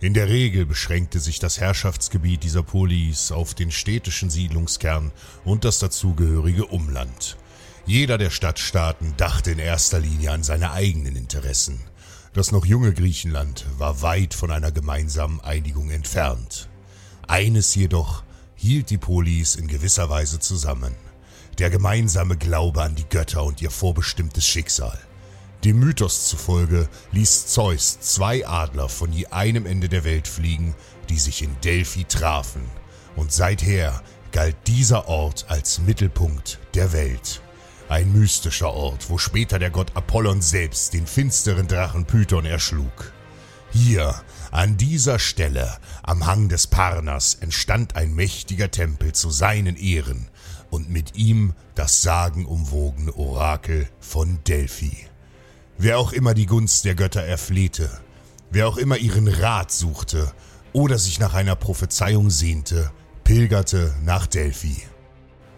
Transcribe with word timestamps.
In 0.00 0.14
der 0.14 0.28
Regel 0.28 0.64
beschränkte 0.64 1.18
sich 1.18 1.40
das 1.40 1.58
Herrschaftsgebiet 1.58 2.44
dieser 2.44 2.62
Polis 2.62 3.32
auf 3.32 3.54
den 3.54 3.72
städtischen 3.72 4.30
Siedlungskern 4.30 5.10
und 5.44 5.64
das 5.64 5.80
dazugehörige 5.80 6.66
Umland. 6.66 7.36
Jeder 7.84 8.16
der 8.16 8.30
Stadtstaaten 8.30 9.14
dachte 9.16 9.50
in 9.50 9.58
erster 9.58 9.98
Linie 9.98 10.30
an 10.30 10.44
seine 10.44 10.70
eigenen 10.70 11.16
Interessen. 11.16 11.80
Das 12.32 12.52
noch 12.52 12.64
junge 12.64 12.92
Griechenland 12.92 13.66
war 13.76 14.00
weit 14.02 14.34
von 14.34 14.52
einer 14.52 14.70
gemeinsamen 14.70 15.40
Einigung 15.40 15.90
entfernt. 15.90 16.68
Eines 17.26 17.74
jedoch 17.74 18.22
hielt 18.54 18.90
die 18.90 18.98
Polis 18.98 19.56
in 19.56 19.66
gewisser 19.66 20.08
Weise 20.08 20.38
zusammen. 20.38 20.94
Der 21.58 21.70
gemeinsame 21.70 22.36
Glaube 22.36 22.82
an 22.82 22.94
die 22.94 23.08
Götter 23.08 23.42
und 23.42 23.60
ihr 23.62 23.72
vorbestimmtes 23.72 24.46
Schicksal. 24.46 24.96
Dem 25.64 25.80
Mythos 25.80 26.28
zufolge 26.28 26.88
ließ 27.10 27.48
Zeus 27.48 27.98
zwei 28.00 28.46
Adler 28.46 28.88
von 28.88 29.12
je 29.12 29.26
einem 29.26 29.66
Ende 29.66 29.88
der 29.88 30.04
Welt 30.04 30.28
fliegen, 30.28 30.74
die 31.08 31.18
sich 31.18 31.42
in 31.42 31.60
Delphi 31.62 32.04
trafen. 32.04 32.62
Und 33.16 33.32
seither 33.32 34.02
galt 34.30 34.56
dieser 34.68 35.08
Ort 35.08 35.46
als 35.48 35.80
Mittelpunkt 35.80 36.60
der 36.74 36.92
Welt. 36.92 37.42
Ein 37.88 38.12
mystischer 38.12 38.72
Ort, 38.72 39.10
wo 39.10 39.18
später 39.18 39.58
der 39.58 39.70
Gott 39.70 39.96
Apollon 39.96 40.42
selbst 40.42 40.92
den 40.92 41.06
finsteren 41.06 41.66
Drachen 41.66 42.04
Python 42.04 42.44
erschlug. 42.44 43.12
Hier, 43.72 44.14
an 44.50 44.76
dieser 44.76 45.18
Stelle, 45.18 45.76
am 46.02 46.26
Hang 46.26 46.48
des 46.48 46.68
Parnas, 46.68 47.34
entstand 47.34 47.96
ein 47.96 48.14
mächtiger 48.14 48.70
Tempel 48.70 49.12
zu 49.12 49.30
seinen 49.30 49.76
Ehren 49.76 50.28
und 50.70 50.88
mit 50.88 51.16
ihm 51.16 51.54
das 51.74 52.02
sagenumwogene 52.02 53.14
Orakel 53.14 53.88
von 54.00 54.38
Delphi. 54.44 55.08
Wer 55.80 56.00
auch 56.00 56.10
immer 56.10 56.34
die 56.34 56.46
Gunst 56.46 56.84
der 56.84 56.96
Götter 56.96 57.22
erflehte, 57.22 57.88
wer 58.50 58.66
auch 58.66 58.78
immer 58.78 58.96
ihren 58.96 59.28
Rat 59.28 59.70
suchte 59.70 60.32
oder 60.72 60.98
sich 60.98 61.20
nach 61.20 61.34
einer 61.34 61.54
Prophezeiung 61.54 62.30
sehnte, 62.30 62.90
pilgerte 63.22 63.94
nach 64.02 64.26
Delphi. 64.26 64.82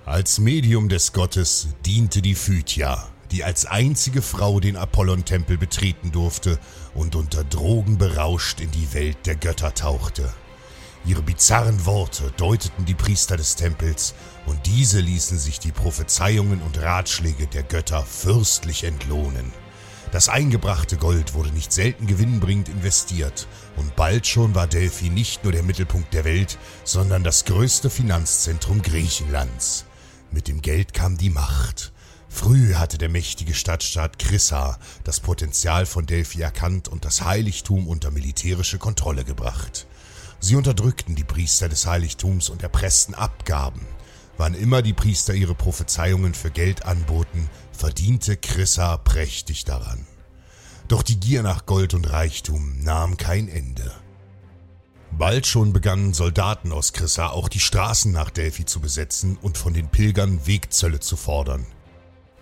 Als 0.05 0.39
Medium 0.39 0.91
des 0.91 1.15
Gottes 1.15 1.69
diente 1.87 2.21
die 2.21 2.35
Phytia, 2.35 3.09
die 3.31 3.45
als 3.45 3.65
einzige 3.65 4.21
Frau 4.21 4.61
den 4.61 4.77
Apollon-Tempel 4.77 5.57
betreten 5.57 6.13
durfte 6.13 6.59
und 6.95 7.17
unter 7.17 7.43
Drogen 7.43 7.97
berauscht 7.97 8.61
in 8.61 8.71
die 8.73 8.93
Welt 8.93 9.25
der 9.25 9.37
Götter 9.37 9.73
tauchte. 9.73 10.35
Ihre 11.07 11.23
bizarren 11.23 11.87
Worte 11.87 12.31
deuteten 12.37 12.85
die 12.85 12.95
Priester 12.95 13.39
des 13.39 13.57
Tempels, 13.57 14.13
und 14.45 14.67
diese 14.67 15.01
ließen 15.01 15.39
sich 15.39 15.61
die 15.61 15.73
Prophezeiungen 15.73 16.61
und 16.61 16.79
Ratschläge 16.79 17.47
der 17.47 17.63
Götter 17.63 18.05
fürstlich 18.05 18.85
entlohnen. 18.85 19.51
Das 20.13 20.29
eingebrachte 20.29 20.97
Gold 20.97 21.35
wurde 21.35 21.51
nicht 21.51 21.73
selten 21.73 22.09
gewinnbringend 22.09 22.69
investiert, 22.69 23.47
und 23.77 23.95
bald 23.95 24.27
schon 24.27 24.57
war 24.57 24.67
Delphi 24.67 25.09
nicht 25.09 25.45
nur 25.45 25.53
der 25.53 25.63
Mittelpunkt 25.63 26.13
der 26.13 26.25
Welt, 26.25 26.59
sondern 26.83 27.23
das 27.23 27.45
größte 27.45 27.91
Finanzzentrum 27.91 28.83
Griechenlands. 28.83 29.85
Mit 30.33 30.49
dem 30.49 30.63
Geld 30.63 30.95
kam 30.95 31.17
die 31.17 31.31
Macht. 31.31 31.93
Früh 32.29 32.75
hatte 32.75 32.99
der 32.99 33.09
mächtige 33.09 33.55
Stadtstaat 33.55 34.19
Chryssa 34.19 34.79
das 35.05 35.21
Potenzial 35.21 35.87
von 35.87 36.07
Delphi 36.07 36.41
erkannt 36.41 36.89
und 36.89 37.05
das 37.05 37.23
Heiligtum 37.25 37.87
unter 37.87 38.11
militärische 38.11 38.79
Kontrolle 38.79 39.25
gebracht. 39.25 39.87
Sie 40.41 40.57
unterdrückten 40.57 41.15
die 41.15 41.25
Priester 41.25 41.69
des 41.69 41.87
Heiligtums 41.87 42.49
und 42.49 42.63
erpressten 42.63 43.15
Abgaben. 43.15 43.87
Wann 44.41 44.55
immer 44.55 44.81
die 44.81 44.95
Priester 44.95 45.35
ihre 45.35 45.55
Prophezeiungen 45.55 46.33
für 46.33 46.51
Geld 46.51 46.87
anboten, 46.87 47.51
verdiente 47.73 48.39
Chryssa 48.39 48.97
prächtig 48.97 49.67
daran. 49.67 50.07
Doch 50.89 51.03
die 51.03 51.21
Gier 51.21 51.43
nach 51.43 51.67
Gold 51.67 51.93
und 51.93 52.11
Reichtum 52.11 52.83
nahm 52.83 53.19
kein 53.19 53.49
Ende. 53.49 53.93
Bald 55.11 55.47
schon 55.47 55.75
begannen 55.75 56.15
Soldaten 56.15 56.73
aus 56.73 56.95
Chryssa 56.95 57.27
auch 57.29 57.51
die 57.51 57.61
Straßen 57.61 58.13
nach 58.13 58.31
Delphi 58.31 58.65
zu 58.65 58.81
besetzen 58.81 59.37
und 59.43 59.59
von 59.59 59.75
den 59.75 59.89
Pilgern 59.91 60.47
Wegzölle 60.47 61.01
zu 61.01 61.19
fordern. 61.19 61.67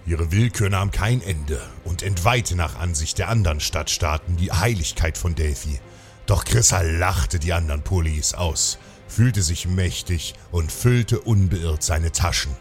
Ihre 0.07 0.31
Willkür 0.31 0.71
nahm 0.71 0.93
kein 0.93 1.21
Ende 1.21 1.61
und 1.83 2.05
entweihte 2.05 2.55
nach 2.55 2.79
Ansicht 2.79 3.19
der 3.19 3.29
anderen 3.29 3.59
Stadtstaaten 3.59 4.37
die 4.37 4.53
Heiligkeit 4.53 5.19
von 5.19 5.35
Delphi. 5.35 5.81
Doch 6.27 6.45
Chryssa 6.45 6.81
lachte 6.83 7.41
die 7.41 7.55
anderen 7.55 7.83
Polis 7.83 8.35
aus, 8.35 8.79
fühlte 9.09 9.43
sich 9.43 9.67
mächtig 9.67 10.35
und 10.51 10.71
füllte 10.71 11.21
unbeirrt 11.21 11.83
seine 11.83 12.13
Taschen. 12.13 12.57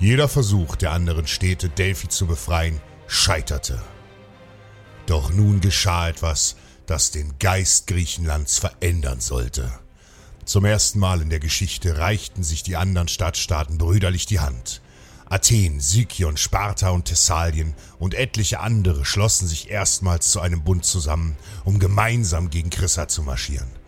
Jeder 0.00 0.28
Versuch 0.28 0.74
der 0.74 0.90
anderen 0.90 1.26
Städte, 1.26 1.68
Delphi 1.68 2.08
zu 2.08 2.26
befreien, 2.26 2.80
scheiterte. 3.06 3.80
Doch 5.06 5.32
nun 5.32 5.60
geschah 5.60 6.08
etwas, 6.08 6.56
das 6.86 7.10
den 7.10 7.38
Geist 7.38 7.86
Griechenlands 7.86 8.58
verändern 8.58 9.20
sollte. 9.20 9.70
Zum 10.44 10.64
ersten 10.64 10.98
Mal 10.98 11.22
in 11.22 11.30
der 11.30 11.38
Geschichte 11.38 11.98
reichten 11.98 12.42
sich 12.42 12.62
die 12.62 12.76
anderen 12.76 13.08
Stadtstaaten 13.08 13.78
brüderlich 13.78 14.26
die 14.26 14.40
Hand. 14.40 14.80
Athen, 15.26 15.80
Sykion, 15.80 16.36
Sparta 16.36 16.90
und 16.90 17.06
Thessalien 17.06 17.74
und 17.98 18.14
etliche 18.14 18.60
andere 18.60 19.04
schlossen 19.04 19.48
sich 19.48 19.70
erstmals 19.70 20.30
zu 20.30 20.40
einem 20.40 20.62
Bund 20.62 20.84
zusammen, 20.84 21.36
um 21.64 21.78
gemeinsam 21.78 22.50
gegen 22.50 22.70
Chryssa 22.70 23.08
zu 23.08 23.22
marschieren. 23.22 23.81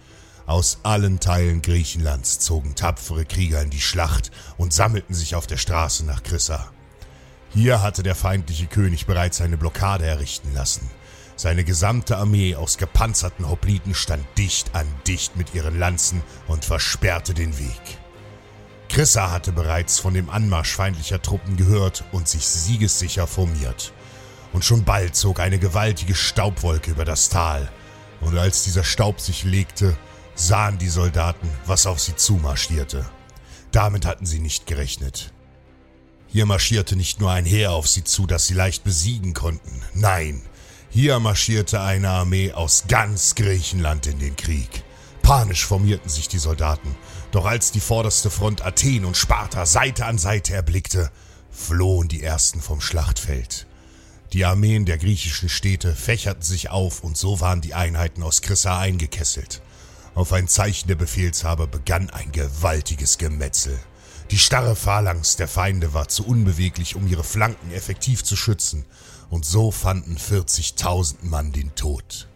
Aus 0.46 0.78
allen 0.82 1.20
Teilen 1.20 1.62
Griechenlands 1.62 2.38
zogen 2.38 2.74
tapfere 2.74 3.24
Krieger 3.24 3.62
in 3.62 3.70
die 3.70 3.80
Schlacht 3.80 4.30
und 4.58 4.74
sammelten 4.74 5.14
sich 5.14 5.34
auf 5.34 5.46
der 5.46 5.56
Straße 5.56 6.04
nach 6.04 6.22
Chryssa. 6.22 6.70
Hier 7.50 7.82
hatte 7.82 8.02
der 8.02 8.14
feindliche 8.14 8.66
König 8.66 9.06
bereits 9.06 9.40
eine 9.40 9.56
Blockade 9.56 10.04
errichten 10.04 10.52
lassen. 10.52 10.90
Seine 11.36 11.64
gesamte 11.64 12.18
Armee 12.18 12.56
aus 12.56 12.78
gepanzerten 12.78 13.48
Hopliten 13.48 13.94
stand 13.94 14.24
dicht 14.36 14.74
an 14.74 14.86
dicht 15.06 15.36
mit 15.36 15.54
ihren 15.54 15.78
Lanzen 15.78 16.22
und 16.46 16.64
versperrte 16.64 17.32
den 17.32 17.58
Weg. 17.58 17.98
Chryssa 18.88 19.30
hatte 19.30 19.50
bereits 19.50 19.98
von 19.98 20.14
dem 20.14 20.30
Anmarsch 20.30 20.74
feindlicher 20.74 21.22
Truppen 21.22 21.56
gehört 21.56 22.04
und 22.12 22.28
sich 22.28 22.46
siegessicher 22.46 23.26
formiert. 23.26 23.92
Und 24.52 24.64
schon 24.64 24.84
bald 24.84 25.16
zog 25.16 25.40
eine 25.40 25.58
gewaltige 25.58 26.14
Staubwolke 26.14 26.90
über 26.90 27.04
das 27.04 27.28
Tal. 27.28 27.68
Und 28.20 28.38
als 28.38 28.62
dieser 28.62 28.84
Staub 28.84 29.20
sich 29.20 29.42
legte, 29.42 29.96
sahen 30.34 30.78
die 30.78 30.88
Soldaten, 30.88 31.48
was 31.66 31.86
auf 31.86 32.00
sie 32.00 32.16
zumarschierte. 32.16 33.04
Damit 33.72 34.06
hatten 34.06 34.26
sie 34.26 34.40
nicht 34.40 34.66
gerechnet. 34.66 35.32
Hier 36.28 36.46
marschierte 36.46 36.96
nicht 36.96 37.20
nur 37.20 37.30
ein 37.30 37.44
Heer 37.44 37.72
auf 37.72 37.88
sie 37.88 38.04
zu, 38.04 38.26
das 38.26 38.46
sie 38.46 38.54
leicht 38.54 38.84
besiegen 38.84 39.34
konnten. 39.34 39.82
Nein, 39.94 40.42
hier 40.90 41.18
marschierte 41.20 41.80
eine 41.80 42.08
Armee 42.08 42.52
aus 42.52 42.84
ganz 42.88 43.34
Griechenland 43.34 44.06
in 44.06 44.18
den 44.18 44.36
Krieg. 44.36 44.84
Panisch 45.22 45.64
formierten 45.64 46.10
sich 46.10 46.28
die 46.28 46.38
Soldaten, 46.38 46.94
doch 47.32 47.46
als 47.46 47.72
die 47.72 47.80
vorderste 47.80 48.30
Front 48.30 48.64
Athen 48.64 49.04
und 49.04 49.16
Sparta 49.16 49.64
Seite 49.64 50.06
an 50.06 50.18
Seite 50.18 50.54
erblickte, 50.54 51.10
flohen 51.50 52.08
die 52.08 52.22
ersten 52.22 52.60
vom 52.60 52.80
Schlachtfeld. 52.80 53.66
Die 54.32 54.44
Armeen 54.44 54.84
der 54.84 54.98
griechischen 54.98 55.48
Städte 55.48 55.94
fächerten 55.94 56.42
sich 56.42 56.70
auf 56.70 57.04
und 57.04 57.16
so 57.16 57.40
waren 57.40 57.60
die 57.60 57.74
Einheiten 57.74 58.22
aus 58.22 58.42
Chryssa 58.42 58.78
eingekesselt. 58.78 59.62
Auf 60.14 60.32
ein 60.32 60.46
Zeichen 60.46 60.86
der 60.86 60.94
Befehlshaber 60.94 61.66
begann 61.66 62.08
ein 62.10 62.30
gewaltiges 62.30 63.18
Gemetzel. 63.18 63.76
Die 64.30 64.38
starre 64.38 64.76
Phalanx 64.76 65.36
der 65.36 65.48
Feinde 65.48 65.92
war 65.92 66.08
zu 66.08 66.24
unbeweglich, 66.24 66.94
um 66.94 67.08
ihre 67.08 67.24
Flanken 67.24 67.72
effektiv 67.72 68.22
zu 68.22 68.36
schützen, 68.36 68.84
und 69.28 69.44
so 69.44 69.72
fanden 69.72 70.16
40.000 70.16 71.16
Mann 71.22 71.52
den 71.52 71.74
Tod. 71.74 72.28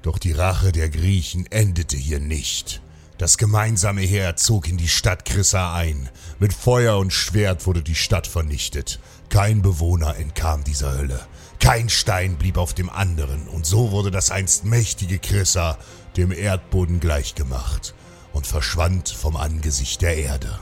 Doch 0.00 0.18
die 0.18 0.32
Rache 0.32 0.72
der 0.72 0.88
Griechen 0.88 1.44
endete 1.46 1.96
hier 1.96 2.20
nicht. 2.20 2.80
Das 3.18 3.38
gemeinsame 3.38 4.02
Heer 4.02 4.36
zog 4.36 4.68
in 4.68 4.76
die 4.76 4.88
Stadt 4.88 5.24
Chryssa 5.24 5.74
ein. 5.74 6.08
Mit 6.38 6.52
Feuer 6.52 6.98
und 6.98 7.12
Schwert 7.12 7.66
wurde 7.66 7.82
die 7.82 7.94
Stadt 7.94 8.26
vernichtet. 8.26 8.98
Kein 9.28 9.62
Bewohner 9.62 10.16
entkam 10.16 10.64
dieser 10.64 10.96
Hölle. 10.96 11.26
Kein 11.60 11.88
Stein 11.88 12.36
blieb 12.36 12.58
auf 12.58 12.74
dem 12.74 12.90
anderen, 12.90 13.48
und 13.48 13.66
so 13.66 13.90
wurde 13.90 14.10
das 14.10 14.30
einst 14.30 14.64
mächtige 14.64 15.18
Chryssa 15.18 15.78
dem 16.16 16.32
Erdboden 16.32 17.00
gleichgemacht 17.00 17.94
und 18.32 18.46
verschwand 18.46 19.08
vom 19.08 19.36
Angesicht 19.36 20.02
der 20.02 20.16
Erde. 20.16 20.58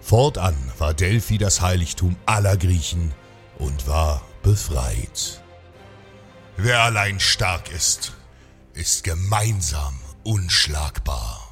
Fortan 0.00 0.56
war 0.78 0.94
Delphi 0.94 1.38
das 1.38 1.60
Heiligtum 1.60 2.16
aller 2.26 2.56
Griechen 2.56 3.12
und 3.58 3.86
war 3.86 4.22
befreit. 4.42 5.42
Wer 6.56 6.80
allein 6.80 7.20
stark 7.20 7.70
ist, 7.70 8.14
ist 8.74 9.04
gemeinsam 9.04 9.98
unschlagbar. 10.24 11.47